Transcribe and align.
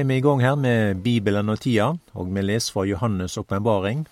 er 0.00 0.04
vi 0.08 0.16
i 0.16 0.20
gang 0.24 0.40
her 0.40 0.54
med 0.56 1.02
Bibelen 1.04 1.48
og 1.48 1.60
tida, 1.60 1.90
og 2.14 2.28
vi 2.34 2.40
leser 2.40 2.72
fra 2.72 2.84
Johannes' 2.88 3.38
åpenbaring. 3.38 4.06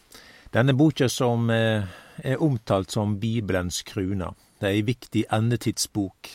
Denne 0.53 0.75
boka 0.77 1.09
som 1.09 1.51
eh, 1.51 1.87
er 2.25 2.43
omtalt 2.43 2.93
som 2.93 3.21
Bibelens 3.21 3.83
kruna. 3.83 4.35
Det 4.61 4.69
er 4.69 4.77
ei 4.77 4.83
viktig 4.85 5.25
endetidsbok. 5.33 6.29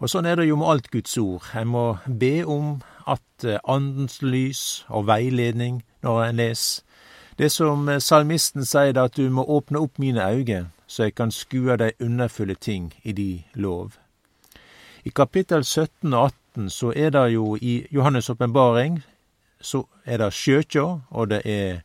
Og 0.00 0.12
sånn 0.12 0.28
er 0.28 0.36
det 0.36 0.48
jo 0.50 0.58
med 0.60 0.68
alt 0.68 0.90
Guds 0.92 1.16
ord. 1.16 1.46
En 1.56 1.70
må 1.72 1.84
be 2.06 2.44
om 2.44 2.82
at 3.08 3.46
eh, 3.46 3.60
andens 3.64 4.20
lys 4.22 4.84
og 4.88 5.06
veiledning 5.08 5.80
når 6.04 6.22
en 6.26 6.42
leser. 6.42 6.84
Det 7.40 7.48
som 7.52 7.88
eh, 7.88 8.02
salmisten 8.02 8.68
sier, 8.68 8.92
det 8.92 9.08
at 9.08 9.16
du 9.16 9.30
må 9.32 9.46
åpne 9.48 9.80
opp 9.80 9.96
mine 10.02 10.20
øyne, 10.20 10.66
så 10.86 11.08
jeg 11.08 11.16
kan 11.16 11.32
skue 11.32 11.78
de 11.80 11.94
underfulle 12.00 12.60
ting 12.60 12.92
i 13.04 13.16
de 13.16 13.42
lov. 13.54 13.96
I 15.04 15.10
kapittel 15.16 15.64
17 15.64 16.12
og 16.12 16.24
18 16.26 16.41
så 16.68 16.92
er 16.96 17.10
det 17.10 17.32
jo 17.32 17.56
i 17.56 17.86
Johannes' 17.92 18.30
åpenbaring 18.30 19.02
så 19.62 19.84
er 20.04 20.18
det 20.18 20.32
sjøkja, 20.34 20.84
og 21.10 21.30
det 21.30 21.40
er 21.48 21.82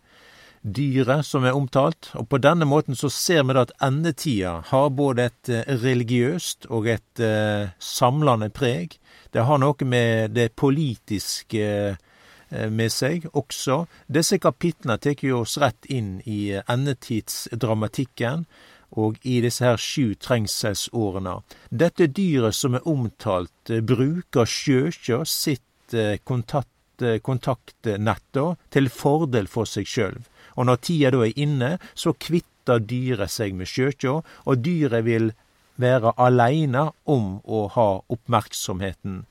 dyret 0.61 1.25
som 1.25 1.45
er 1.45 1.55
omtalt. 1.55 2.11
Og 2.17 2.27
på 2.29 2.39
denne 2.41 2.65
måten 2.67 2.97
så 2.97 3.09
ser 3.13 3.45
vi 3.45 3.55
da 3.55 3.65
at 3.67 3.75
endetida 3.83 4.57
har 4.71 4.89
både 4.89 5.29
et 5.29 5.51
eh, 5.53 5.69
religiøst 5.83 6.67
og 6.73 6.89
et 6.91 7.23
eh, 7.23 7.69
samlende 7.79 8.49
preg. 8.49 8.97
Det 9.33 9.45
har 9.47 9.61
noe 9.61 9.87
med 9.87 10.35
det 10.35 10.51
politiske 10.57 11.67
eh, 11.95 12.69
med 12.71 12.91
seg 12.91 13.29
også. 13.33 13.85
Disse 14.07 14.39
kapitlene 14.41 14.97
tar 14.97 15.23
oss 15.37 15.57
rett 15.61 15.87
inn 15.93 16.17
i 16.25 16.57
endetidsdramatikken 16.59 18.47
og 18.95 19.17
i 19.23 19.39
disse 19.43 19.65
her 19.65 19.77
sju 19.81 20.15
trengselsårene. 20.21 21.41
Dette 21.69 22.07
dyret 22.07 22.55
som 22.55 22.77
er 22.77 22.87
omtalt, 22.87 23.69
eh, 23.69 23.81
bruker 23.81 24.45
sjøkja 24.45 25.23
sitt 25.25 25.93
eh, 25.93 26.17
kontakt, 26.23 27.01
eh, 27.01 27.19
kontaktnett 27.19 28.41
til 28.71 28.89
fordel 28.89 29.47
for 29.47 29.65
seg 29.65 29.85
sjøl. 29.85 30.21
Og 30.55 30.65
når 30.65 30.81
tida 30.81 31.11
da 31.11 31.25
er 31.25 31.37
inne, 31.37 31.77
så 31.93 32.13
kvitter 32.13 32.79
dyret 32.79 33.31
seg 33.31 33.53
med 33.53 33.67
sjøkja, 33.67 34.21
og 34.45 34.63
dyret 34.63 35.05
vil 35.05 35.31
være 35.77 36.15
aleine 36.17 36.89
om 37.05 37.39
å 37.45 37.67
ha 37.69 38.01
oppmerksomheten. 38.09 39.25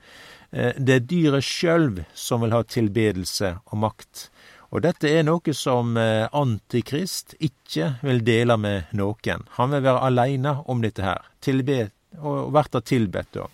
Det 0.49 0.93
er 0.95 1.03
dyret 1.03 1.43
sjøl 1.43 2.05
som 2.15 2.39
vil 2.41 2.55
ha 2.55 2.61
tilbedelse 2.63 3.57
og 3.67 3.81
makt. 3.83 4.29
Og 4.69 4.83
dette 4.83 5.07
er 5.07 5.23
noe 5.23 5.53
som 5.55 5.95
eh, 5.97 6.27
Antikrist 6.35 7.37
ikke 7.39 7.93
vil 8.03 8.23
dele 8.27 8.57
med 8.59 8.91
noen. 8.99 9.45
Han 9.55 9.71
vil 9.71 9.85
være 9.85 10.03
aleine 10.09 10.57
om 10.67 10.83
dette 10.83 11.05
her, 11.05 11.23
tilbe, 11.41 11.87
og 12.19 12.51
verta 12.55 12.81
tilbedt 12.81 13.31
da. 13.37 13.47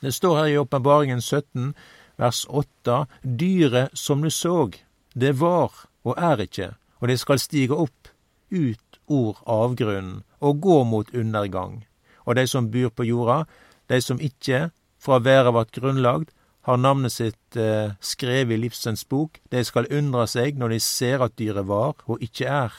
Det 0.00 0.14
står 0.14 0.36
her 0.38 0.48
i 0.52 0.58
Åpenbaringen 0.60 1.20
17, 1.20 1.74
vers 2.16 2.44
8, 2.48 3.04
Dyret 3.22 3.98
som 3.98 4.22
du 4.22 4.30
såg, 4.30 4.78
det 5.14 5.34
var 5.40 5.74
og 6.06 6.14
er 6.16 6.40
ikke, 6.46 6.72
og 7.02 7.10
det 7.10 7.18
skal 7.20 7.42
stige 7.42 7.76
opp 7.76 8.12
ut 8.50 9.00
ord 9.08 9.42
avgrunnen 9.44 10.22
og 10.40 10.60
gå 10.62 10.82
mot 10.84 11.10
undergang. 11.14 11.82
Og 12.24 12.36
de 12.36 12.46
som 12.46 12.70
bor 12.70 12.92
på 12.94 13.06
jorda, 13.08 13.42
de 13.88 14.00
som 14.04 14.20
ikke 14.20 14.68
fra 15.02 15.18
været 15.18 15.54
vart 15.54 15.72
grunnlagd, 15.72 16.30
har 16.68 16.76
navnet 16.76 17.14
sitt 17.14 17.56
eh, 17.56 17.94
skrevet 18.04 18.58
i 18.58 18.60
livsens 18.60 19.06
bok. 19.08 19.40
De 19.48 19.62
skal 19.64 19.88
undre 19.94 20.26
seg 20.28 20.58
når 20.60 20.74
de 20.74 20.80
ser 20.84 21.24
at 21.24 21.36
dyret 21.40 21.64
var 21.68 21.96
og 22.04 22.20
ikke 22.24 22.44
er, 22.44 22.74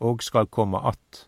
og 0.00 0.22
skal 0.22 0.46
komme 0.46 0.78
att. 0.78 1.26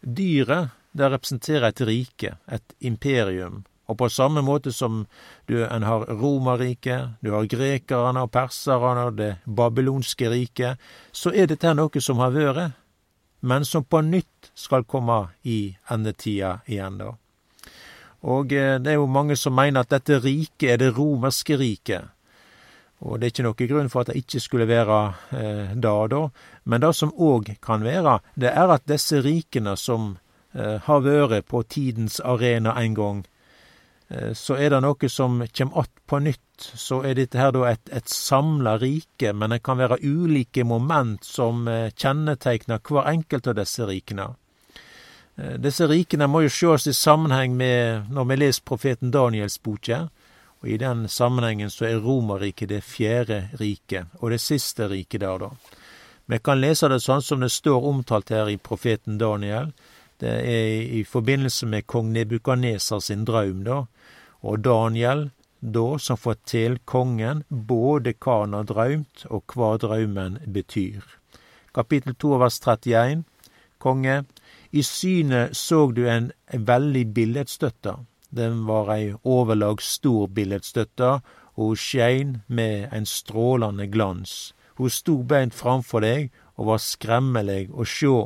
Dyret, 0.00 0.68
det 0.92 1.10
representerer 1.10 1.68
et 1.68 1.80
rike, 1.80 2.36
et 2.46 2.74
imperium, 2.80 3.64
og 3.88 3.98
på 3.98 4.08
samme 4.08 4.42
måte 4.44 4.72
som 4.72 5.06
du 5.48 5.64
en 5.64 5.82
har 5.82 6.04
Romerriket, 6.20 7.16
du 7.20 7.32
har 7.32 7.48
grekerne 7.48 8.22
og 8.22 8.30
perserne 8.30 9.06
og 9.08 9.16
det 9.16 9.30
babylonske 9.44 10.28
riket, 10.30 10.76
så 11.12 11.32
er 11.32 11.48
dette 11.48 11.72
noe 11.74 12.00
som 12.04 12.20
har 12.20 12.34
vært, 12.36 12.76
men 13.40 13.64
som 13.64 13.84
på 13.84 14.02
nytt 14.04 14.52
skal 14.54 14.84
komme 14.84 15.28
i 15.42 15.76
endetida 15.90 16.58
igjen, 16.66 17.00
da. 17.00 17.14
Og 18.26 18.52
eh, 18.52 18.76
det 18.82 18.92
er 18.92 18.98
jo 18.98 19.06
mange 19.06 19.36
som 19.36 19.54
mener 19.54 19.84
at 19.84 19.92
dette 19.92 20.18
riket 20.24 20.70
er 20.72 20.80
det 20.82 20.94
romerske 20.96 21.58
riket. 21.58 22.14
Og 22.98 23.18
det 23.18 23.28
er 23.28 23.32
ikke 23.32 23.46
noen 23.46 23.70
grunn 23.70 23.90
for 23.92 24.02
at 24.02 24.10
det 24.10 24.22
ikke 24.24 24.40
skulle 24.42 24.66
være 24.66 24.98
eh, 25.38 25.74
da, 25.78 25.94
da. 26.10 26.22
Men 26.66 26.82
det 26.82 26.94
som 26.98 27.14
òg 27.14 27.52
kan 27.62 27.84
være, 27.86 28.18
det 28.34 28.50
er 28.50 28.74
at 28.74 28.88
disse 28.90 29.22
rikene 29.22 29.76
som 29.78 30.16
eh, 30.54 30.78
har 30.82 31.04
vært 31.04 31.46
på 31.46 31.62
tidens 31.62 32.18
arena 32.20 32.74
en 32.82 32.96
gang, 32.98 33.22
eh, 34.10 34.32
så 34.34 34.58
er 34.58 34.74
det 34.74 34.82
noe 34.82 35.12
som 35.12 35.44
kjem 35.46 35.70
att 35.74 35.94
på 36.06 36.18
nytt. 36.18 36.42
Så 36.58 37.04
er 37.06 37.14
dette 37.14 37.38
her 37.38 37.52
da 37.54 37.68
et, 37.70 37.86
et 37.94 38.08
samla 38.10 38.78
rike, 38.82 39.30
men 39.32 39.54
det 39.54 39.62
kan 39.62 39.78
være 39.78 40.00
ulike 40.02 40.64
moment 40.66 41.22
som 41.24 41.68
eh, 41.68 41.92
kjennetegner 41.94 42.82
hver 42.82 43.06
enkelt 43.12 43.46
av 43.46 43.60
disse 43.60 43.86
rikene. 43.86 44.32
Eh, 45.38 45.58
disse 45.62 45.86
rikene 45.86 46.26
må 46.26 46.42
jo 46.44 46.52
sjås 46.52 46.88
i 46.90 46.94
sammenheng 46.96 47.54
med 47.56 48.10
når 48.10 48.30
vi 48.30 48.38
leser 48.42 48.66
profeten 48.66 49.12
Daniels 49.14 49.58
boke, 49.62 50.08
og 50.58 50.66
i 50.68 50.78
den 50.80 51.06
sammenhengen 51.08 51.70
så 51.70 51.86
er 51.86 52.00
Romerriket 52.02 52.72
det 52.72 52.82
fjerde 52.82 53.44
riket, 53.60 54.10
og 54.18 54.34
det 54.34 54.40
siste 54.42 54.88
riket 54.90 55.22
der, 55.22 55.38
da. 55.38 55.52
Vi 56.28 56.38
kan 56.44 56.60
lese 56.60 56.90
det 56.90 56.98
sånn 57.00 57.22
som 57.24 57.40
det 57.40 57.52
står 57.54 57.86
omtalt 57.88 58.34
her 58.34 58.50
i 58.50 58.58
profeten 58.60 59.16
Daniel. 59.20 59.70
Det 60.20 60.34
er 60.42 60.82
i 60.98 61.04
forbindelse 61.06 61.68
med 61.70 61.86
kong 61.88 62.10
Nebukaneser 62.12 63.00
sin 63.00 63.22
drøm, 63.24 63.62
da. 63.64 63.84
Og 64.42 64.58
Daniel, 64.66 65.30
da, 65.60 65.86
som 66.02 66.18
forteller 66.20 66.82
kongen 66.84 67.44
både 67.48 68.12
hva 68.18 68.42
han 68.42 68.58
har 68.58 68.66
drømt, 68.68 69.24
og 69.30 69.54
hva 69.54 69.70
drømmen 69.80 70.42
betyr. 70.52 71.06
Kapittel 71.72 72.18
2 72.18 72.34
vers 72.42 72.60
31. 72.60 73.24
Konge, 73.78 74.24
i 74.70 74.82
synet 74.82 75.56
såg 75.56 75.94
du 75.94 76.08
en 76.08 76.32
veldig 76.52 77.06
billedstøtte. 77.14 77.94
Den 78.30 78.66
var 78.66 78.90
ei 78.92 79.14
overlag 79.24 79.80
stor 79.82 80.28
billedstøtte, 80.28 81.20
og 81.56 81.72
hun 81.72 81.80
skein 81.80 82.34
med 82.46 82.92
en 82.92 83.06
strålende 83.06 83.88
glans. 83.88 84.52
Hun 84.76 84.90
sto 84.90 85.22
beint 85.22 85.56
framfor 85.56 86.04
deg 86.04 86.28
og 86.56 86.68
var 86.72 86.82
skremmelig 86.84 87.70
å 87.72 87.86
sjå. 87.88 88.18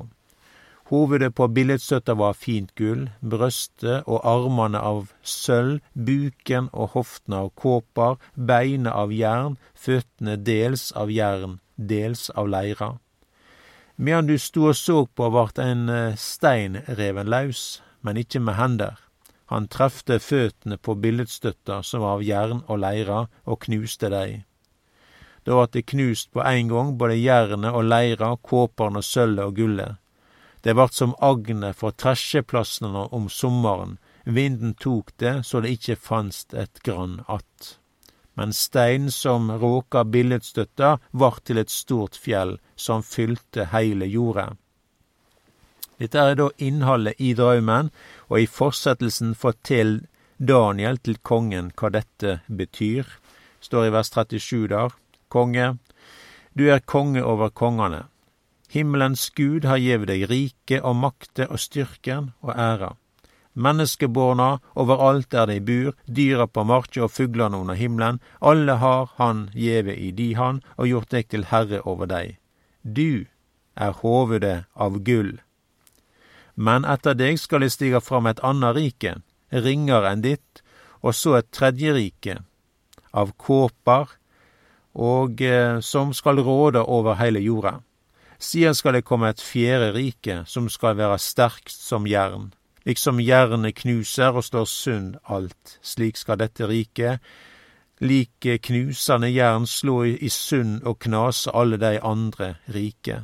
Hovedet 0.93 1.31
på 1.33 1.47
billedstøtta 1.49 2.13
var 2.21 2.35
fint 2.37 2.75
gull, 2.77 3.07
brøstet 3.25 4.05
og 4.05 4.27
armene 4.29 4.81
av 4.83 5.07
sølv, 5.23 5.79
buken 5.95 6.69
og 6.73 6.93
hoftene 6.97 7.39
av 7.47 7.49
kåper, 7.57 8.19
beina 8.37 8.93
av 8.93 9.15
jern, 9.17 9.57
føttene 9.73 10.37
dels 10.37 10.91
av 10.93 11.15
jern, 11.15 11.61
dels 11.77 12.29
av 12.37 12.51
leira. 12.53 12.91
Medan 14.03 14.27
du 14.27 14.39
stod 14.39 14.69
og 14.69 14.77
så 14.77 14.95
på, 15.07 15.29
vart 15.31 15.61
en 15.63 15.87
eh, 15.89 16.17
stein 16.19 16.81
reven 16.99 17.29
laus, 17.31 17.83
men 18.03 18.19
ikke 18.19 18.41
med 18.43 18.57
hender. 18.59 18.97
Han 19.47 19.69
trefte 19.71 20.17
føttene 20.19 20.75
på 20.75 20.97
billedstøtta 20.99 21.77
som 21.87 22.03
var 22.03 22.17
av 22.17 22.25
jern 22.27 22.65
og 22.67 22.81
leira, 22.83 23.19
og 23.47 23.61
knuste 23.63 24.11
dei. 24.11 24.43
Da 25.47 25.55
vart 25.55 25.77
det 25.77 25.85
knust 25.93 26.33
på 26.35 26.43
ein 26.43 26.73
gang, 26.73 26.97
både 26.99 27.21
jernet 27.21 27.71
og 27.71 27.87
leira, 27.87 28.33
kåperen 28.43 28.99
og 28.99 29.07
sølvet 29.07 29.45
og 29.45 29.55
gullet. 29.61 30.01
Det 30.67 30.75
vart 30.75 30.99
som 30.99 31.15
agnet 31.23 31.79
for 31.79 31.95
tresjeplassene 31.95 33.07
om 33.15 33.31
sommeren, 33.31 34.01
vinden 34.25 34.75
tok 34.75 35.15
det 35.23 35.45
så 35.47 35.63
det 35.63 35.77
ikkje 35.77 35.99
fanst 36.11 36.55
et 36.55 36.83
grann 36.83 37.23
att 37.29 37.79
men 38.35 38.53
stein 38.53 39.11
som 39.11 39.51
råka 39.51 40.05
billedstøtta, 40.05 40.97
vart 41.11 41.45
til 41.45 41.61
et 41.61 41.71
stort 41.71 42.17
fjell 42.17 42.57
som 42.77 43.05
fylte 43.05 43.69
heile 43.73 44.09
jorda. 44.09 44.53
Dette 46.01 46.19
er 46.19 46.39
da 46.41 46.49
innholdet 46.59 47.21
i 47.21 47.35
drømmen, 47.39 47.91
og 48.31 48.41
i 48.41 48.49
fortsettelsen 48.49 49.37
fortell 49.39 50.01
Daniel 50.39 50.99
til 50.99 51.21
kongen 51.23 51.71
hva 51.79 51.93
dette 51.95 52.41
betyr. 52.49 53.07
Står 53.63 53.87
i 53.87 53.93
vers 53.95 54.11
37 54.11 54.73
der. 54.73 54.97
Konge, 55.31 55.77
du 56.59 56.67
er 56.69 56.81
konge 56.81 57.23
over 57.25 57.53
kongene. 57.55 58.07
Himmelens 58.73 59.29
Gud 59.37 59.69
har 59.69 59.79
gjeve 59.79 60.09
deg 60.09 60.27
rike 60.33 60.81
og 60.81 60.97
makte 60.97 61.47
og 61.47 61.61
styrken 61.61 62.33
og 62.41 62.57
æra 62.57 62.95
menneskeborna 63.55 64.61
overalt 64.75 65.31
der 65.31 65.47
dei 65.51 65.61
bur, 65.61 65.93
dyra 66.07 66.47
på 66.47 66.65
marka 66.65 67.05
og 67.07 67.13
fuglane 67.13 67.59
under 67.59 67.77
himmelen, 67.77 68.21
alle 68.41 68.79
har 68.81 69.11
Han 69.19 69.51
gjeve 69.55 69.97
i 69.97 70.11
di 70.11 70.33
hand 70.35 70.63
og 70.77 70.89
gjort 70.89 71.11
deg 71.11 71.29
til 71.29 71.45
herre 71.45 71.83
over 71.85 72.07
dei. 72.07 72.39
Du 72.83 73.27
er 73.77 73.93
hovudet 73.93 74.65
av 74.75 74.99
gull. 75.05 75.41
Men 76.55 76.85
etter 76.85 77.15
deg 77.15 77.39
skal 77.41 77.61
det 77.61 77.73
stige 77.73 78.01
fram 78.01 78.27
et 78.27 78.41
anna 78.43 78.73
rike, 78.73 79.21
ringere 79.53 80.13
enn 80.13 80.25
ditt, 80.25 80.63
og 81.03 81.15
så 81.15 81.39
et 81.39 81.51
tredje 81.53 81.93
rike, 81.93 82.39
av 83.13 83.33
kåper, 83.37 84.09
og 84.93 85.41
eh, 85.41 85.81
som 85.81 86.13
skal 86.13 86.41
råde 86.45 86.83
over 86.85 87.17
heile 87.17 87.41
jorda. 87.41 87.81
Siden 88.39 88.75
skal 88.75 88.99
det 88.99 89.07
komme 89.09 89.31
et 89.31 89.41
fjerde 89.41 89.93
rike, 89.95 90.43
som 90.47 90.69
skal 90.69 90.97
være 90.99 91.19
sterkt 91.19 91.73
som 91.73 92.07
jern 92.07 92.51
liksom 92.89 93.21
jernet 93.21 93.83
knuser 93.83 94.37
og 94.37 94.45
slår 94.45 94.69
sund 94.69 95.17
alt. 95.25 95.79
Slik 95.83 96.21
skal 96.21 96.41
dette 96.43 96.67
riket 96.67 97.21
lik 98.03 98.47
knusende 98.63 99.31
jern 99.31 99.67
slå 99.67 100.05
i 100.05 100.31
sund 100.31 100.83
og 100.83 100.99
knase 101.03 101.51
alle 101.55 101.79
de 101.79 101.99
andre 102.03 102.55
rike. 102.75 103.23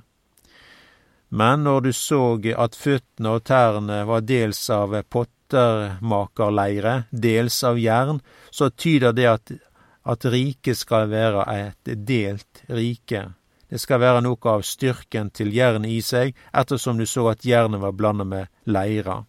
Men 1.29 1.65
når 1.65 1.81
du 1.81 1.93
så 1.93 2.39
at 2.57 2.77
føttene 2.79 3.35
og 3.37 3.45
tærne 3.45 4.05
var 4.09 4.23
dels 4.25 4.63
av 4.71 4.95
pottermakerleire, 5.03 7.03
dels 7.11 7.65
av 7.65 7.79
jern, 7.79 8.21
så 8.51 8.71
tyder 8.71 9.13
det 9.13 9.27
at, 9.29 9.53
at 10.05 10.25
riket 10.25 10.79
skal 10.79 11.11
være 11.11 11.45
et 11.53 11.91
delt 12.09 12.63
rike. 12.69 13.27
Det 13.69 13.81
skal 13.83 14.01
være 14.01 14.23
noe 14.25 14.55
av 14.55 14.65
styrken 14.65 15.29
til 15.31 15.53
jernet 15.53 15.91
i 15.91 16.01
seg, 16.01 16.33
ettersom 16.55 16.97
du 16.97 17.05
så 17.05 17.27
at 17.35 17.45
jernet 17.45 17.83
var 17.83 17.93
blanda 17.93 18.25
med 18.25 18.49
leira. 18.65 19.25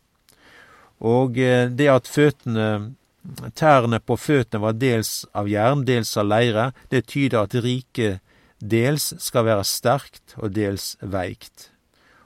Og 1.00 1.38
eh, 1.40 1.68
det 1.70 1.90
at 1.92 2.10
føttene 2.10 2.96
Tærne 3.54 4.00
på 4.00 4.16
føttene 4.18 4.64
var 4.64 4.78
dels 4.80 5.26
av 5.36 5.50
jern, 5.52 5.84
dels 5.86 6.16
av 6.18 6.30
leire. 6.30 6.70
Det 6.90 7.04
tyder 7.12 7.44
at 7.44 7.56
riket 7.62 8.24
dels 8.60 9.14
skal 9.22 9.46
være 9.48 9.66
sterkt 9.68 10.36
og 10.40 10.54
dels 10.56 10.96
veikt. 11.02 11.70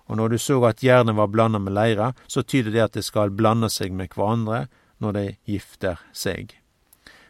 Og 0.07 0.19
når 0.19 0.33
du 0.33 0.37
så 0.41 0.59
at 0.67 0.83
jernet 0.83 1.17
var 1.17 1.31
blanda 1.31 1.59
med 1.59 1.73
leire, 1.73 2.11
så 2.27 2.43
tyder 2.43 2.71
det 2.71 2.83
at 2.85 2.97
det 2.97 3.05
skal 3.05 3.33
blande 3.33 3.69
seg 3.73 3.93
med 3.95 4.13
hverandre 4.13 4.67
når 5.01 5.17
de 5.17 5.25
gifter 5.49 6.01
seg. 6.13 6.53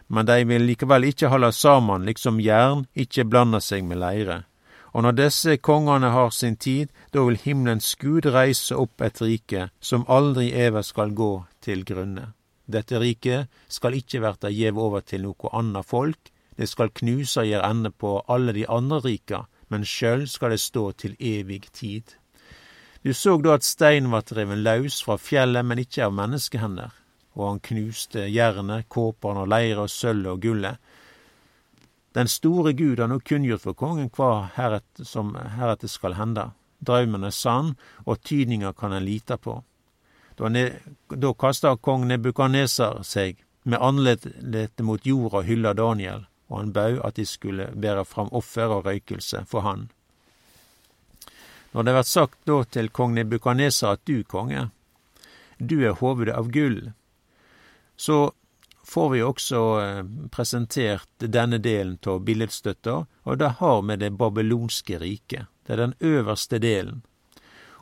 Men 0.08 0.28
de 0.28 0.42
vil 0.46 0.66
likevel 0.68 1.08
ikke 1.10 1.32
holde 1.32 1.52
sammen, 1.56 2.06
liksom 2.06 2.42
jern 2.44 2.86
ikke 2.94 3.26
blander 3.26 3.64
seg 3.64 3.86
med 3.88 4.02
leire. 4.02 4.44
Og 4.94 5.04
når 5.04 5.18
disse 5.18 5.58
kongene 5.58 6.12
har 6.14 6.30
sin 6.30 6.56
tid, 6.56 6.92
da 7.14 7.24
vil 7.26 7.40
himmelens 7.42 7.96
Gud 7.98 8.28
reise 8.30 8.78
opp 8.78 9.02
et 9.02 9.22
rike 9.22 9.70
som 9.82 10.06
aldri 10.08 10.52
evig 10.54 10.86
skal 10.86 11.16
gå 11.18 11.32
til 11.66 11.82
grunne. 11.86 12.30
Dette 12.70 13.00
riket 13.02 13.50
skal 13.68 13.98
ikke 13.98 14.22
verta 14.24 14.54
gjeve 14.54 14.80
over 14.80 15.02
til 15.02 15.26
noko 15.26 15.50
anna 15.52 15.82
folk, 15.82 16.30
det 16.58 16.70
skal 16.70 16.94
knuse 16.94 17.42
og 17.42 17.50
gjere 17.50 17.70
ende 17.74 17.90
på 17.90 18.20
alle 18.30 18.54
de 18.54 18.68
andre 18.70 19.00
rika, 19.02 19.46
men 19.70 19.86
sjøl 19.86 20.28
skal 20.30 20.54
det 20.54 20.62
stå 20.62 20.92
til 20.92 21.16
evig 21.20 21.64
tid. 21.74 22.14
Du 23.04 23.12
så 23.14 23.36
da 23.42 23.58
at 23.58 23.66
steinen 23.66 24.14
vart 24.14 24.32
reven 24.32 24.62
laus 24.64 25.02
fra 25.04 25.18
fjellet, 25.18 25.66
men 25.66 25.82
ikke 25.82 26.06
av 26.06 26.14
menneskehender, 26.16 26.94
og 27.36 27.48
han 27.50 27.64
knuste 27.66 28.30
jernet, 28.30 28.88
kåpene 28.88 29.44
og 29.44 29.50
leire 29.52 29.88
og 29.88 29.92
sølvet 29.92 30.32
og 30.32 30.46
gullet, 30.46 30.78
den 32.14 32.28
store 32.28 32.74
Gud 32.74 33.00
har 33.00 33.10
nå 33.10 33.20
kunngjort 33.26 33.64
for 33.66 33.78
kongen 33.78 34.10
hva 34.14 34.50
heret, 34.56 34.86
som 35.02 35.34
heretter 35.58 35.90
skal 35.90 36.14
hende. 36.14 36.52
Draumen 36.80 37.24
er 37.26 37.34
sann, 37.34 37.74
og 38.06 38.22
tydninga 38.22 38.74
kan 38.78 38.94
en 38.94 39.06
lite 39.06 39.38
på. 39.38 39.64
Da, 40.38 40.50
da 41.10 41.34
kasta 41.34 41.76
kong 41.78 42.06
Nebukaneser 42.10 43.02
seg 43.08 43.42
med 43.64 43.82
ansiktet 43.82 44.82
mot 44.86 45.06
jorda 45.06 45.42
og 45.42 45.50
hylla 45.50 45.74
Daniel, 45.78 46.26
og 46.50 46.60
han 46.60 46.74
bau 46.76 47.00
at 47.08 47.18
de 47.18 47.26
skulle 47.26 47.70
bære 47.74 48.06
fram 48.06 48.30
offer 48.32 48.70
og 48.70 48.86
røykelse 48.86 49.46
for 49.50 49.66
han. 49.66 49.90
Når 51.74 51.88
det 51.88 51.94
vert 51.98 52.10
sagt 52.10 52.40
da 52.46 52.60
til 52.70 52.92
kong 52.94 53.16
Nebukaneser 53.18 53.96
at 53.96 54.06
du, 54.06 54.22
konge, 54.24 54.68
du 55.58 55.80
er 55.82 55.98
hovedet 55.98 56.36
av 56.38 56.52
gull, 56.54 56.92
så 57.98 58.34
får 58.84 59.10
vi 59.10 59.22
også 59.24 59.62
eh, 59.82 60.04
presentert 60.32 61.10
denne 61.18 61.58
delen 61.58 61.98
av 62.08 62.22
billedstøtta, 62.28 62.96
og 63.24 63.40
det 63.40 63.56
har 63.60 63.82
med 63.82 64.00
det 64.00 64.12
babylonske 64.20 65.00
riket. 65.00 65.48
Det 65.64 65.74
er 65.74 65.86
den 65.86 65.96
øverste 66.00 66.60
delen. 66.60 67.02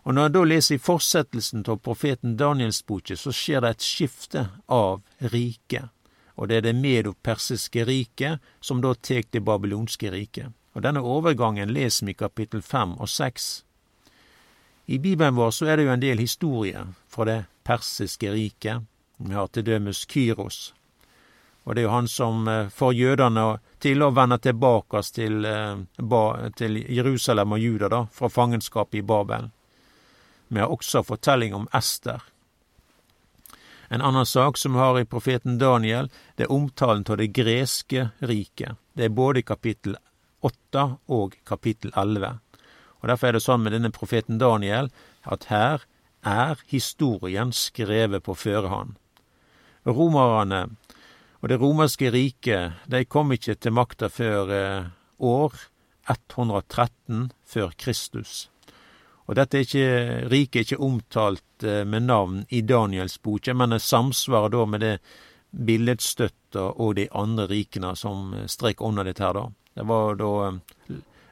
Og 0.03 0.13
når 0.13 0.23
jeg 0.23 0.33
da 0.33 0.43
leser 0.43 0.75
i 0.75 0.81
fortsettelsen 0.81 1.65
av 1.69 1.81
profeten 1.85 2.37
Daniels 2.37 2.81
boke, 2.85 3.17
så 3.17 3.33
skjer 3.33 3.61
det 3.61 3.75
et 3.75 3.85
skifte 3.85 4.47
av 4.65 5.01
riket. 5.33 5.91
Og 6.37 6.49
det 6.49 6.57
er 6.57 6.65
det 6.65 6.77
medopersiske 6.77 7.85
riket 7.85 8.41
som 8.61 8.81
da 8.81 8.95
tek 8.95 9.29
det 9.33 9.43
babylonske 9.45 10.09
riket. 10.09 10.53
Og 10.73 10.85
denne 10.85 11.03
overgangen 11.05 11.73
leser 11.73 12.07
vi 12.07 12.15
i 12.15 12.17
kapittel 12.17 12.63
fem 12.65 12.95
og 12.97 13.09
seks. 13.09 13.63
I 14.85 14.97
Bibelen 14.99 15.35
vår 15.35 15.51
så 15.53 15.67
er 15.69 15.77
det 15.77 15.85
jo 15.85 15.93
en 15.93 16.01
del 16.01 16.21
historier 16.23 16.87
fra 17.07 17.27
det 17.27 17.39
persiske 17.67 18.31
riket. 18.33 18.87
Vi 19.21 19.33
har 19.37 19.51
til 19.53 19.67
dømes 19.67 20.05
Kyros, 20.09 20.73
og 21.63 21.75
det 21.75 21.81
er 21.81 21.85
jo 21.85 21.93
han 21.93 22.07
som 22.09 22.47
eh, 22.47 22.67
får 22.73 22.93
jødene 22.97 23.45
til 23.81 24.01
å 24.01 24.11
vende 24.15 24.37
tilbake 24.41 25.01
til, 25.13 25.45
eh, 25.45 26.45
til 26.57 26.79
Jerusalem 26.89 27.53
og 27.53 27.59
Juda, 27.59 27.89
da, 27.89 28.05
fra 28.11 28.29
fangenskapet 28.29 29.01
i 29.01 29.05
Babel. 29.05 29.49
Vi 30.47 30.59
har 30.59 30.73
også 30.73 31.03
fortelling 31.05 31.53
om 31.53 31.67
Ester. 31.73 32.23
En 33.91 34.01
annen 34.01 34.25
sak 34.25 34.57
som 34.57 34.73
vi 34.73 34.79
har 34.79 34.99
i 34.99 35.05
profeten 35.05 35.57
Daniel, 35.59 36.09
det 36.35 36.47
er 36.47 36.51
omtalen 36.51 37.05
av 37.09 37.17
det 37.19 37.33
greske 37.35 38.09
riket. 38.19 38.79
Det 38.95 39.05
er 39.05 39.15
både 39.15 39.43
kapittel 39.43 39.97
8 40.41 40.85
og 41.07 41.35
kapittel 41.45 41.91
11. 41.95 42.39
Og 43.01 43.07
Derfor 43.09 43.27
er 43.27 43.37
det 43.37 43.43
sånn 43.43 43.63
med 43.63 43.75
denne 43.75 43.91
profeten 43.91 44.39
Daniel 44.41 44.89
at 45.23 45.49
her 45.51 45.85
er 46.25 46.61
historien 46.71 47.51
skrevet 47.53 48.23
på 48.23 48.35
førehånd. 48.37 48.95
Romerne 49.85 50.69
og 51.41 51.49
det 51.49 51.57
romerske 51.57 52.11
riket, 52.13 52.77
de 52.85 53.05
kom 53.09 53.33
ikke 53.33 53.55
til 53.57 53.73
makta 53.73 54.11
før 54.13 54.51
eh, 54.53 54.89
år 55.17 55.57
113 56.09 57.31
før 57.49 57.73
Kristus. 57.77 58.49
Og 59.25 59.37
dette 59.39 59.57
er 59.57 59.65
ikke, 59.65 60.29
riket 60.29 60.59
er 60.59 60.67
ikke 60.67 60.85
omtalt 60.85 61.65
eh, 61.65 61.81
med 61.87 62.05
navn 62.05 62.43
i 62.49 62.61
Daniels 62.61 63.17
bok, 63.17 63.49
men 63.57 63.73
det 63.73 63.81
samsvarer 63.81 64.53
da 64.53 64.65
med 64.69 64.85
det 64.85 64.95
billedstøtta 65.51 66.67
og 66.77 66.95
de 66.99 67.07
andre 67.11 67.47
rikene 67.49 67.95
som 67.97 68.35
eh, 68.37 68.45
strek 68.45 68.81
under 68.81 69.09
dette 69.09 69.25
her, 69.25 69.33
da. 69.33 69.47
Det 69.73 69.87
var 69.87 70.17
da 70.19 70.31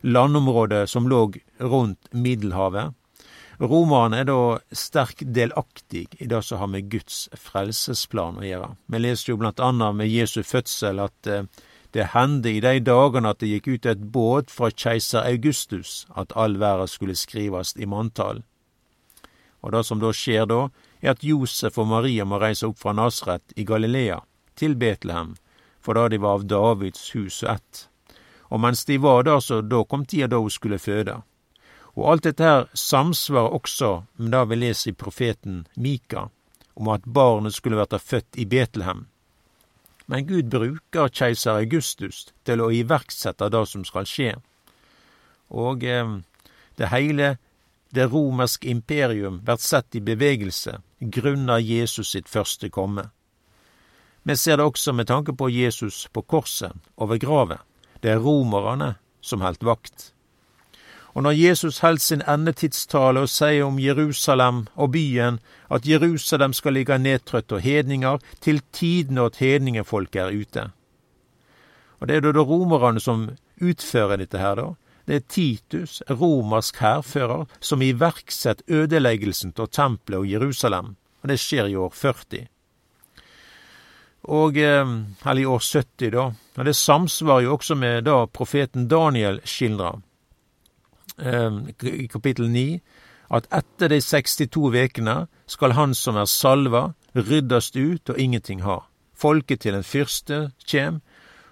landområdet 0.02 0.88
som 0.90 1.10
lå 1.12 1.26
rundt 1.60 2.14
Middelhavet, 2.16 2.96
Romerne 3.60 4.22
er 4.22 4.28
da 4.30 4.60
sterkt 4.72 5.34
delaktig 5.36 6.06
i 6.24 6.28
det 6.32 6.40
som 6.48 6.62
har 6.62 6.70
med 6.72 6.88
Guds 6.92 7.26
frelsesplan 7.36 8.40
å 8.40 8.46
gjøre. 8.46 8.70
Vi 8.88 9.02
leser 9.02 9.34
jo 9.34 9.40
blant 9.42 9.60
annet 9.60 9.98
med 10.00 10.08
Jesu 10.08 10.40
fødsel 10.48 11.02
at 11.04 11.28
eh, 11.28 11.44
det 11.92 12.12
hendte 12.14 12.54
i 12.54 12.62
de 12.64 12.80
dagene 12.80 13.34
at 13.34 13.42
det 13.44 13.50
gikk 13.52 13.68
ut 13.68 13.90
et 13.90 14.06
båt 14.14 14.54
fra 14.54 14.70
keiser 14.72 15.28
Augustus, 15.28 16.06
at 16.16 16.32
all 16.40 16.56
verden 16.62 16.88
skulle 16.88 17.18
skrives 17.20 17.76
i 17.76 17.90
manntall. 17.90 18.44
Og 19.60 19.74
det 19.76 19.84
som 19.84 20.00
da 20.00 20.14
skjer 20.16 20.48
da, 20.48 20.62
er 21.02 21.18
at 21.18 21.26
Josef 21.26 21.82
og 21.82 21.90
Maria 21.92 22.24
må 22.24 22.40
reise 22.40 22.70
opp 22.70 22.80
fra 22.80 22.94
Nasret 22.96 23.58
i 23.60 23.66
Galilea, 23.68 24.22
til 24.56 24.78
Betlehem, 24.80 25.36
for 25.84 26.00
da 26.00 26.08
de 26.08 26.20
var 26.22 26.40
av 26.40 26.48
Davids 26.48 27.10
hus 27.12 27.42
og 27.44 27.58
ett. 27.58 27.88
Og 28.50 28.64
mens 28.64 28.86
de 28.88 28.96
var 29.04 29.26
der, 29.28 29.44
så 29.44 29.60
da 29.62 29.84
kom 29.84 30.06
tida 30.08 30.30
da 30.32 30.40
hun 30.40 30.54
skulle 30.54 30.80
føde. 30.80 31.20
Og 32.00 32.06
alt 32.14 32.24
dette 32.30 32.46
her 32.46 32.68
samsvarer 32.74 33.56
også 33.58 33.90
med 34.16 34.32
det 34.32 34.44
vi 34.48 34.58
leser 34.62 34.92
i 34.92 34.96
profeten 34.96 35.66
Mika, 35.76 36.30
om 36.80 36.88
at 36.94 37.04
barnet 37.04 37.58
skulle 37.58 37.80
vært 37.80 38.00
født 38.00 38.40
i 38.40 38.46
Betlehem. 38.48 39.08
Men 40.08 40.26
Gud 40.26 40.48
bruker 40.50 41.12
keiser 41.12 41.60
Augustus 41.60 42.30
til 42.48 42.64
å 42.64 42.72
iverksette 42.72 43.50
det 43.52 43.66
som 43.68 43.84
skal 43.86 44.08
skje. 44.08 44.32
Og 45.52 45.84
eh, 45.84 46.16
det 46.80 46.90
hele 46.94 47.36
det 47.92 48.08
romerske 48.14 48.70
imperium 48.72 49.42
blir 49.44 49.60
sett 49.60 49.98
i 49.98 50.02
bevegelse 50.02 50.80
grunna 51.00 51.60
Jesus 51.60 52.14
sitt 52.16 52.30
første 52.30 52.70
komme. 52.70 53.10
Vi 54.24 54.36
ser 54.38 54.58
det 54.58 54.68
også 54.68 54.94
med 54.94 55.08
tanke 55.12 55.34
på 55.34 55.50
Jesus 55.50 56.08
på 56.14 56.22
korset 56.22 56.72
og 56.96 57.12
ved 57.12 57.20
gravet. 57.24 57.60
Det 58.00 58.16
er 58.16 58.24
romerne 58.24 58.94
som 59.22 59.44
holdt 59.44 59.64
vakt. 59.68 60.12
Og 61.14 61.24
når 61.24 61.32
Jesus 61.32 61.80
held 61.80 62.00
sin 62.04 62.22
endetidstale 62.28 63.24
og 63.26 63.32
sier 63.32 63.66
om 63.66 63.80
Jerusalem 63.82 64.66
og 64.76 64.92
byen 64.94 65.40
at 65.70 65.88
Jerusalem 65.88 66.54
skal 66.54 66.78
ligge 66.78 66.98
nedtrøtt 66.98 67.52
og 67.52 67.64
hedninger 67.66 68.20
til 68.42 68.62
tiden 68.72 69.18
at 69.18 69.42
hedningefolket 69.42 70.22
er 70.22 70.36
ute. 70.42 70.68
Og 72.00 72.08
det 72.08 72.16
er 72.20 72.32
da 72.32 72.44
romerne 72.46 73.02
som 73.04 73.30
utfører 73.62 74.22
dette 74.22 74.40
her, 74.40 74.56
da. 74.56 74.70
Det 75.10 75.16
er 75.16 75.26
Titus, 75.26 76.04
romersk 76.06 76.78
hærfører, 76.78 77.48
som 77.60 77.82
iverksetter 77.82 78.64
ødeleggelsen 78.70 79.56
av 79.58 79.72
tempelet 79.74 80.20
og 80.20 80.30
Jerusalem. 80.30 80.94
Og 81.24 81.32
det 81.32 81.40
skjer 81.42 81.72
i 81.72 81.76
år 81.76 81.90
40. 81.90 82.46
Og, 84.30 84.58
eh, 84.58 84.86
eller 85.26 85.42
i 85.42 85.46
år 85.46 85.60
70, 85.60 86.12
da. 86.12 86.32
Og 86.58 86.66
det 86.66 86.76
samsvarer 86.76 87.42
jo 87.42 87.56
også 87.58 87.76
med 87.76 88.06
det 88.06 88.32
profeten 88.34 88.88
Daniel 88.88 89.42
skildrer. 89.44 89.98
Ehm, 91.20 91.68
i 91.84 92.08
kapittel 92.08 92.50
9 92.50 92.80
at 93.30 93.48
etter 93.54 93.92
de 93.94 94.00
62 94.02 94.72
vekene 94.74 95.16
skal 95.50 95.76
han 95.78 95.94
som 95.94 96.18
er 96.18 96.30
salva, 96.30 96.94
ryddast 97.14 97.76
ut 97.78 98.10
og 98.10 98.18
ingenting 98.18 98.64
ha. 98.66 98.82
Folket 99.14 99.62
til 99.62 99.76
den 99.78 99.86
fyrste 99.86 100.50
kjem, 100.66 101.02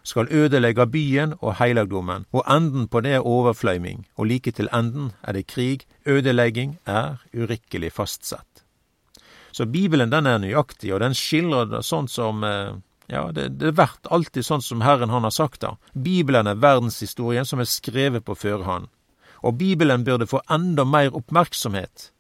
skal 0.08 0.30
ødelegge 0.32 0.86
byen 0.88 1.34
og 1.42 1.58
heilagdommen, 1.60 2.26
og 2.32 2.46
enden 2.48 2.88
på 2.88 3.02
det 3.04 3.18
er 3.18 3.28
overfløyming, 3.28 4.06
og 4.16 4.30
like 4.32 4.54
til 4.56 4.70
enden 4.74 5.12
er 5.22 5.36
det 5.36 5.50
krig, 5.52 5.84
ødelegging 6.08 6.78
er 6.86 7.20
urikkelig 7.36 7.92
fastsett. 7.92 8.64
Så 9.52 9.66
Bibelen 9.66 10.12
den 10.12 10.26
er 10.26 10.40
nøyaktig, 10.40 10.94
og 10.94 11.02
den 11.04 11.14
skildrer 11.18 11.68
det 11.72 11.84
sånn 11.86 12.08
som, 12.08 12.44
eh, 12.44 12.76
Ja, 13.10 13.32
det, 13.32 13.56
det 13.60 13.78
verdt 13.78 14.10
alltid 14.12 14.44
sånn 14.44 14.62
som 14.62 14.82
Herren 14.82 15.10
han 15.10 15.24
har 15.24 15.32
sagt 15.32 15.62
det. 15.62 15.70
Bibelen 15.94 16.48
er 16.48 16.60
verdenshistorien 16.60 17.46
som 17.46 17.60
er 17.60 17.70
skrevet 17.72 18.26
på 18.26 18.36
førehånd. 18.36 18.90
Og 19.44 19.58
Bibelen 19.58 20.06
burde 20.08 20.28
få 20.28 20.42
enda 20.52 20.86
mer 20.86 21.16
oppmerksomhet. 21.16 22.12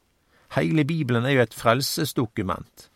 Hele 0.55 0.85
Bibelen 0.85 1.25
er 1.25 1.37
jo 1.37 1.45
et 1.45 1.55
frelsesdokument. 1.57 2.89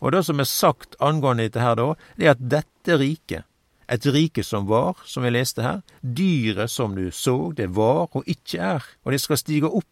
Og 0.00 0.12
det 0.12 0.24
som 0.26 0.40
er 0.40 0.48
sagt 0.48 0.96
angående 1.02 1.48
dette 1.48 1.62
her, 1.62 1.74
da, 1.78 1.94
det 2.16 2.26
er 2.26 2.34
at 2.36 2.48
dette 2.54 2.98
riket, 3.00 3.46
et 3.88 4.04
rike 4.12 4.44
som 4.44 4.66
var, 4.68 5.00
som 5.08 5.24
vi 5.24 5.32
leste 5.32 5.64
her, 5.64 5.80
dyret 6.02 6.70
som 6.70 6.94
du 6.94 7.08
så, 7.10 7.52
det 7.56 7.70
var 7.76 8.12
og 8.12 8.26
ikke 8.28 8.60
er, 8.60 8.84
og 9.04 9.14
det 9.14 9.20
skal 9.22 9.40
stige 9.40 9.70
opp 9.70 9.86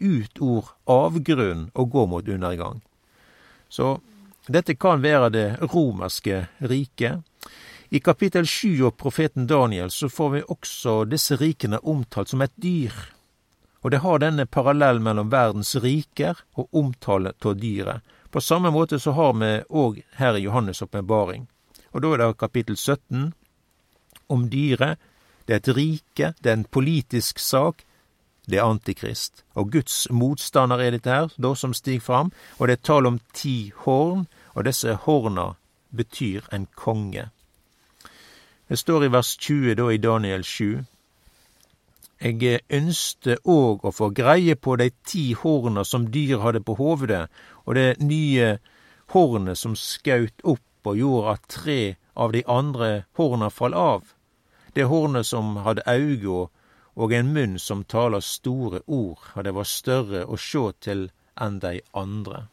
ut 0.00 0.40
ord 0.42 0.72
avgrunn 0.90 1.68
og 1.74 1.90
gå 1.92 2.06
mot 2.10 2.28
undergang. 2.28 2.80
Så 3.68 3.98
dette 4.48 4.74
kan 4.76 5.02
være 5.04 5.30
det 5.32 5.46
romerske 5.72 6.46
riket. 6.60 7.22
I 7.94 8.00
kapittel 8.00 8.46
sju 8.46 8.86
av 8.86 8.90
profeten 8.90 9.46
Daniel 9.46 9.90
så 9.90 10.08
får 10.08 10.30
vi 10.30 10.42
også 10.42 10.92
disse 11.04 11.36
rikene 11.36 11.78
omtalt 11.78 12.28
som 12.28 12.40
et 12.42 12.52
dyr. 12.58 12.94
Og 13.86 13.92
det 13.94 14.00
har 14.02 14.18
denne 14.18 14.46
parallell 14.50 14.98
mellom 14.98 15.28
verdens 15.30 15.76
riker 15.78 16.40
og 16.58 16.74
omtale 16.74 17.30
av 17.38 17.54
dyret. 17.60 18.02
På 18.34 18.40
samme 18.42 18.72
måte 18.74 18.98
så 18.98 19.14
har 19.14 19.36
vi 19.38 19.50
òg 19.70 20.00
her 20.18 20.34
i 20.34 20.42
Johannes' 20.42 20.82
åpenbaring. 20.82 21.46
Og 21.92 22.02
da 22.02 22.10
er 22.10 22.22
det 22.24 22.38
kapittel 22.42 22.76
17 22.76 23.30
om 24.26 24.48
dyret. 24.50 24.98
Det 25.46 25.54
er 25.54 25.62
et 25.62 25.72
rike, 25.76 26.32
det 26.42 26.50
er 26.50 26.58
en 26.58 26.66
politisk 26.66 27.38
sak, 27.38 27.86
det 28.50 28.58
er 28.58 28.66
Antikrist. 28.66 29.44
Og 29.54 29.70
Guds 29.70 30.08
motstander 30.10 30.82
er 30.82 30.98
dette 30.98 31.14
her, 31.14 31.30
da 31.38 31.54
som 31.54 31.70
stiger 31.70 32.02
fram, 32.02 32.34
og 32.58 32.66
det 32.66 32.80
er 32.80 32.86
tall 32.90 33.06
om 33.06 33.22
ti 33.32 33.70
horn, 33.86 34.26
og 34.58 34.66
disse 34.66 34.98
horna 35.06 35.52
betyr 35.94 36.50
en 36.50 36.66
konge. 36.74 37.28
Det 38.66 38.76
står 38.76 39.04
i 39.04 39.08
vers 39.08 39.36
20 39.36 39.74
da 39.74 39.90
i 39.92 39.98
Daniel 39.98 40.44
7. 40.44 40.84
Jeg 42.24 42.60
ønskte 42.72 43.36
òg 43.44 43.84
å 43.84 43.92
få 43.92 44.08
greie 44.16 44.56
på 44.56 44.78
de 44.80 44.86
ti 45.04 45.34
horna 45.36 45.84
som 45.84 46.06
dyr 46.14 46.40
hadde 46.40 46.62
på 46.64 46.78
hovedet, 46.78 47.26
og 47.68 47.76
det 47.76 48.00
nye 48.00 48.54
hornet 49.12 49.60
som 49.60 49.76
skaut 49.76 50.40
opp 50.42 50.88
og 50.88 50.96
gjorde 50.96 51.36
at 51.36 51.46
tre 51.58 51.78
av 52.16 52.32
de 52.32 52.40
andre 52.48 53.04
horna 53.20 53.50
fall 53.52 53.76
av. 53.76 54.14
Det 54.72 54.88
hornet 54.88 55.28
som 55.28 55.58
hadde 55.66 55.84
auge 55.84 56.48
og 56.94 57.12
en 57.12 57.32
munn 57.36 57.58
som 57.58 57.84
taler 57.84 58.24
store 58.24 58.80
ord, 58.86 59.20
og 59.34 59.44
det 59.44 59.52
var 59.52 59.68
større 59.68 60.24
å 60.24 60.40
sjå 60.40 60.70
til 60.80 61.10
enn 61.36 61.60
de 61.60 61.80
andre. 61.92 62.46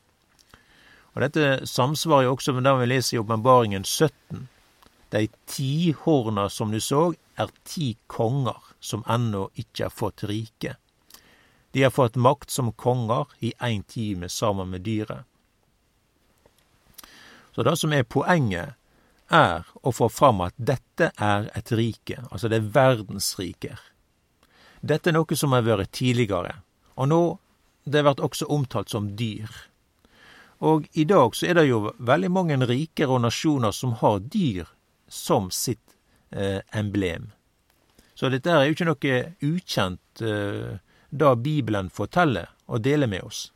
Og 1.16 1.24
Dette 1.24 1.68
samsvarer 1.68 2.28
jo 2.28 2.36
også 2.36 2.56
med 2.56 2.68
det 2.68 2.80
vi 2.82 2.92
leser 2.92 3.16
i 3.16 3.22
Åpenbaringen 3.24 3.88
17. 3.88 4.50
De 5.12 5.28
ti 5.46 5.92
horna 6.04 6.50
som 6.50 6.72
du 6.72 6.80
så, 6.80 7.14
er 7.36 7.50
ti 7.68 7.98
konger 8.08 8.58
som 8.80 9.04
ennå 9.08 9.50
ikke 9.60 9.90
har 9.90 9.96
fått 9.96 10.24
rike. 10.24 10.78
De 11.72 11.84
har 11.84 11.92
fått 11.92 12.16
makt 12.16 12.52
som 12.52 12.72
konger 12.72 13.28
i 13.40 13.54
én 13.60 13.84
time 13.84 14.30
sammen 14.30 14.70
med 14.70 14.82
dyret. 14.88 15.28
Så 17.52 17.64
det 17.64 17.76
som 17.78 17.94
er 17.94 18.08
poenget, 18.08 18.78
er 19.28 19.68
å 19.84 19.92
få 19.92 20.08
fram 20.12 20.42
at 20.44 20.56
dette 20.56 21.12
er 21.16 21.48
et 21.56 21.72
rike, 21.76 22.20
altså 22.32 22.48
det 22.52 22.60
er 22.60 22.72
verdensriker. 22.76 23.80
Dette 24.82 25.12
er 25.12 25.16
noe 25.16 25.36
som 25.36 25.56
har 25.56 25.68
vært 25.68 25.92
tidligere, 25.96 26.58
og 26.96 27.12
nå 27.12 27.22
det 27.84 28.04
blir 28.04 28.24
også 28.24 28.48
omtalt 28.52 28.92
som 28.92 29.12
dyr. 29.20 29.52
Og 30.62 30.88
i 30.94 31.04
dag 31.04 31.36
så 31.36 31.48
er 31.50 31.58
det 31.58 31.70
jo 31.70 31.90
veldig 31.98 32.32
mange 32.32 32.60
riker 32.70 33.12
og 33.12 33.24
nasjoner 33.24 33.76
som 33.76 33.96
har 34.00 34.20
dyr 34.24 34.68
som 35.12 35.52
sitt 35.52 35.96
eh, 36.30 36.62
emblem. 36.72 37.32
Så 38.16 38.30
dette 38.30 38.52
er 38.52 38.66
jo 38.66 38.76
ikke 38.76 38.88
noe 38.88 39.20
ukjent 39.44 40.22
eh, 40.24 40.80
da 41.12 41.36
Bibelen 41.36 41.90
forteller 41.92 42.52
og 42.72 42.84
deler 42.86 43.10
med 43.12 43.26
oss. 43.28 43.50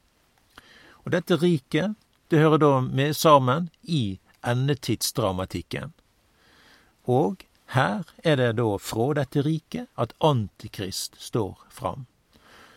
Og 1.05 1.13
dette 1.13 1.37
riket, 1.39 1.95
det 2.29 2.41
hører 2.41 2.61
da 2.61 2.71
med 2.81 3.15
sammen 3.15 3.69
i 3.83 4.17
endetidsdramatikken. 4.45 5.93
Og 7.05 7.45
her 7.73 8.03
er 8.23 8.41
det 8.41 8.51
da 8.57 8.67
fra 8.81 9.11
dette 9.17 9.45
riket 9.45 9.87
at 10.01 10.13
Antikrist 10.19 11.15
står 11.21 11.55
fram. 11.69 12.05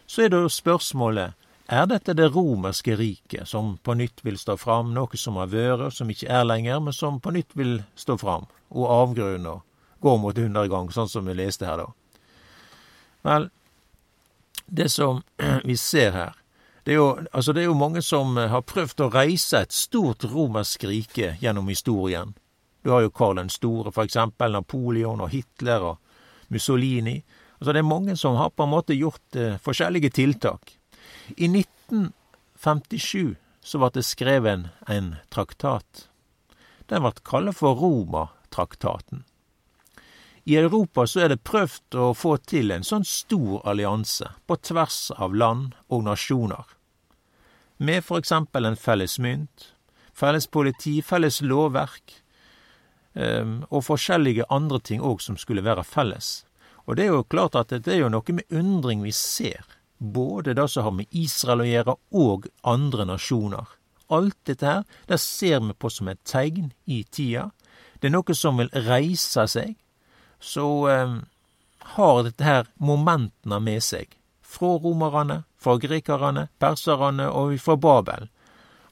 Så 0.06 0.24
er 0.24 0.32
da 0.32 0.46
spørsmålet 0.48 1.34
er 1.68 1.86
dette 1.86 2.14
det 2.16 2.30
romerske 2.32 2.96
riket 2.96 3.48
som 3.48 3.76
på 3.84 3.94
nytt 3.94 4.24
vil 4.24 4.38
stå 4.40 4.56
fram, 4.56 4.94
noe 4.96 5.20
som 5.20 5.36
har 5.36 5.50
vært, 5.52 5.92
som 5.94 6.08
ikke 6.08 6.30
er 6.32 6.46
lenger, 6.48 6.80
men 6.80 6.96
som 6.96 7.20
på 7.20 7.32
nytt 7.36 7.52
vil 7.58 7.82
stå 7.96 8.16
fram, 8.20 8.48
og 8.72 8.88
avgrunne 8.88 9.58
og 9.58 9.64
gå 10.00 10.16
mot 10.16 10.38
undergang, 10.38 10.88
sånn 10.94 11.10
som 11.12 11.28
vi 11.28 11.36
leste 11.36 11.68
her, 11.68 11.82
da? 11.82 12.20
Vel, 13.28 13.48
det 14.66 14.88
som 14.94 15.20
vi 15.68 15.76
ser 15.76 16.16
her, 16.16 16.36
det 16.88 16.94
er, 16.94 17.02
jo, 17.02 17.08
altså 17.36 17.52
det 17.52 17.62
er 17.62 17.68
jo 17.68 17.76
mange 17.76 18.00
som 18.00 18.38
har 18.40 18.64
prøvd 18.64 19.02
å 19.04 19.10
reise 19.12 19.60
et 19.60 19.74
stort 19.76 20.24
romersk 20.24 20.86
rike 20.88 21.34
gjennom 21.42 21.68
historien. 21.68 22.32
Du 22.80 22.94
har 22.94 23.02
jo 23.04 23.12
Karl 23.12 23.36
den 23.36 23.50
store, 23.52 23.92
for 23.92 24.08
eksempel, 24.08 24.54
Napoleon 24.56 25.20
og 25.20 25.28
Hitler 25.34 25.84
og 25.84 25.98
Mussolini. 26.48 27.18
Altså 27.58 27.74
det 27.76 27.82
er 27.82 27.90
mange 27.90 28.16
som 28.16 28.38
har 28.40 28.54
på 28.56 28.64
en 28.64 28.72
måte 28.72 28.96
gjort 28.96 29.36
eh, 29.36 29.58
forskjellige 29.60 30.14
tiltak. 30.16 30.77
I 31.36 31.48
1957 31.48 33.36
så 33.60 33.78
ble 33.78 33.90
det 33.94 34.04
skrevet 34.06 34.68
en 34.88 35.16
traktat. 35.34 36.08
Den 36.88 37.02
ble 37.04 37.12
kalt 37.24 37.56
for 37.58 37.74
Roma-traktaten. 37.80 39.24
I 40.48 40.56
Europa 40.56 41.04
så 41.06 41.20
er 41.26 41.28
det 41.34 41.44
prøvd 41.44 41.98
å 42.00 42.14
få 42.16 42.38
til 42.48 42.72
en 42.72 42.86
sånn 42.86 43.04
stor 43.04 43.60
allianse 43.68 44.30
på 44.48 44.56
tvers 44.56 45.10
av 45.16 45.34
land 45.36 45.74
og 45.92 46.06
nasjoner. 46.06 46.64
Med 47.76 48.04
for 48.04 48.18
eksempel 48.18 48.64
en 48.64 48.80
felles 48.80 49.18
mynt, 49.20 49.74
felles 50.16 50.48
politi, 50.48 51.02
felles 51.04 51.42
lovverk, 51.44 52.22
Ehm, 53.18 53.64
og 53.70 53.82
forskjellige 53.88 54.46
andre 54.50 54.78
ting 54.78 55.02
òg 55.02 55.22
som 55.24 55.36
skulle 55.36 55.64
være 55.66 55.84
felles. 55.84 56.44
Og 56.86 56.96
det 56.96 57.08
er 57.08 57.16
jo 57.16 57.24
klart 57.26 57.56
at 57.58 57.72
det 57.72 57.94
er 57.94 58.04
jo 58.04 58.12
noe 58.12 58.34
med 58.34 58.54
undring 58.54 59.02
vi 59.02 59.12
ser, 59.12 59.64
både 59.98 60.54
det 60.54 60.68
som 60.68 60.84
har 60.84 60.94
med 60.94 61.06
Israel 61.10 61.64
å 61.64 61.68
gjøre, 61.68 61.96
og 62.14 62.48
andre 62.62 63.06
nasjoner. 63.08 63.74
Alt 64.08 64.38
dette 64.48 64.66
her, 64.66 64.84
det 65.06 65.20
ser 65.20 65.60
vi 65.60 65.74
på 65.76 65.90
som 65.92 66.08
et 66.08 66.20
tegn 66.24 66.72
i 66.86 67.02
tida. 67.04 67.50
Det 68.00 68.08
er 68.08 68.14
noe 68.14 68.36
som 68.36 68.60
vil 68.60 68.70
reise 68.86 69.44
seg. 69.50 69.74
Så 70.40 70.66
eh, 70.88 71.18
har 71.98 72.22
dette 72.24 72.46
her 72.46 72.70
momentene 72.78 73.60
med 73.60 73.84
seg. 73.84 74.14
Fra 74.42 74.78
romerne, 74.80 75.42
fra 75.60 75.76
grekerne, 75.82 76.46
perserne 76.62 77.28
og 77.28 77.58
fra 77.60 77.76
Babel. 77.76 78.28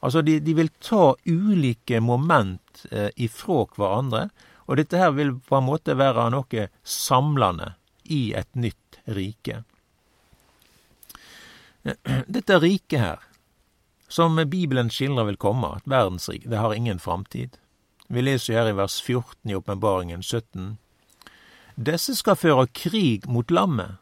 Altså, 0.04 0.20
de, 0.22 0.36
de 0.44 0.52
vil 0.54 0.68
ta 0.84 1.14
ulike 1.24 2.02
moment 2.04 2.84
eh, 2.90 3.08
ifra 3.16 3.64
hverandre, 3.78 4.26
og 4.66 4.76
dette 4.80 4.98
her 5.00 5.14
vil 5.16 5.32
på 5.46 5.56
en 5.56 5.68
måte 5.68 5.96
være 5.96 6.28
noe 6.34 6.68
samlende 6.84 7.72
i 8.12 8.34
et 8.36 8.50
nytt 8.58 9.00
rike. 9.16 9.62
Dette 12.26 12.58
riket 12.58 13.00
her, 13.00 13.20
som 14.08 14.38
Bibelen 14.50 14.90
skildrer 14.90 15.28
vil 15.30 15.38
komme, 15.40 15.76
et 15.76 15.90
verdensrike, 15.90 16.48
det 16.50 16.58
har 16.58 16.74
ingen 16.74 16.98
framtid. 16.98 17.58
Vi 18.08 18.22
leser 18.22 18.58
her 18.58 18.70
i 18.70 18.76
vers 18.78 19.00
14 19.02 19.50
i 19.50 19.54
Åpenbaringen 19.54 20.22
17. 20.22 20.76
Disse 21.76 22.14
skal 22.16 22.38
føre 22.38 22.66
krig 22.72 23.26
mot 23.28 23.50
lammet, 23.50 23.98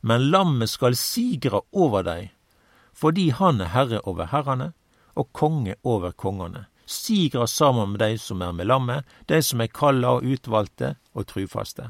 men 0.00 0.28
lammet 0.30 0.70
skal 0.70 0.98
sigre 0.98 1.62
over 1.72 2.04
dei, 2.04 2.32
fordi 2.92 3.30
han 3.34 3.62
er 3.62 3.72
herre 3.72 4.02
over 4.04 4.28
herrene 4.30 4.72
og 5.14 5.30
konge 5.32 5.78
over 5.82 6.12
kongene, 6.12 6.66
Sigre 6.86 7.46
sammen 7.48 7.94
med 7.94 8.02
dei 8.02 8.18
som 8.20 8.42
er 8.44 8.52
med 8.52 8.68
lammet, 8.68 9.06
dei 9.24 9.40
som 9.40 9.62
er 9.64 9.70
kalla 9.72 10.18
og 10.18 10.26
utvalgte 10.28 10.90
og 11.16 11.24
trufaste. 11.30 11.86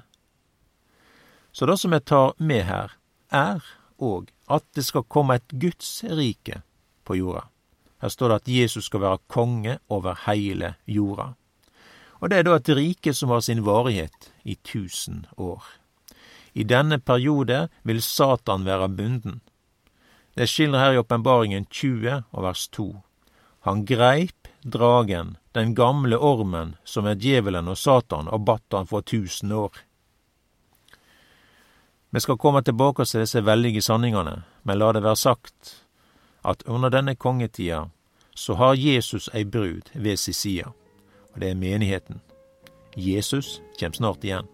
Så 1.50 1.66
det 1.66 1.80
som 1.80 1.92
jeg 1.96 2.04
tar 2.06 2.34
med 2.38 2.62
her, 2.68 2.94
er 3.34 3.58
òg 3.98 4.30
at 4.48 4.64
det 4.76 4.84
skal 4.84 5.06
komme 5.08 5.38
et 5.38 5.56
Guds 5.60 6.04
rike 6.04 6.60
på 7.04 7.16
jorda. 7.16 7.46
Her 8.02 8.12
står 8.12 8.28
det 8.28 8.36
at 8.42 8.52
Jesus 8.52 8.90
skal 8.90 9.00
være 9.00 9.22
konge 9.28 9.78
over 9.88 10.18
heile 10.26 10.74
jorda. 10.86 11.32
Og 12.20 12.30
det 12.30 12.38
er 12.38 12.46
da 12.46 12.58
et 12.58 12.74
rike 12.76 13.14
som 13.16 13.32
har 13.32 13.40
sin 13.44 13.64
varighet 13.64 14.30
i 14.44 14.56
tusen 14.64 15.24
år. 15.36 15.64
I 16.54 16.62
denne 16.62 17.00
periode 17.00 17.68
vil 17.82 18.02
Satan 18.02 18.64
være 18.64 18.88
bunden. 18.88 19.40
Det 20.36 20.48
skildrer 20.48 20.80
her 20.80 20.92
i 20.92 20.98
Åpenbaringen 20.98 21.66
20 21.70 22.22
og 22.30 22.42
vers 22.42 22.68
2. 22.68 22.86
Han 23.66 23.84
greip 23.86 24.48
dragen, 24.64 25.36
den 25.52 25.74
gamle 25.74 26.18
ormen, 26.18 26.76
som 26.84 27.06
er 27.06 27.18
djevelen 27.20 27.68
og 27.68 27.78
Satan, 27.78 28.28
og 28.28 28.44
batt 28.44 28.76
han 28.76 28.86
for 28.86 29.00
tusen 29.00 29.52
år. 29.52 29.72
Vi 32.14 32.20
skal 32.20 32.36
komme 32.38 32.60
tilbake 32.62 33.04
til 33.04 33.24
disse 33.24 33.40
veldige 33.42 33.82
sanningene, 33.82 34.44
men 34.62 34.78
la 34.78 34.92
det 34.94 35.00
være 35.02 35.16
sagt 35.16 35.72
at 36.46 36.62
under 36.66 36.88
denne 36.88 37.14
kongetida 37.14 37.88
så 38.36 38.54
har 38.54 38.78
Jesus 38.78 39.26
ei 39.34 39.44
brud 39.44 39.90
ved 39.94 40.16
si 40.16 40.32
side, 40.32 40.70
og 41.34 41.40
det 41.40 41.50
er 41.50 41.58
menigheten. 41.58 42.20
Jesus 42.96 43.60
kjem 43.78 43.92
snart 43.98 44.22
igjen. 44.22 44.46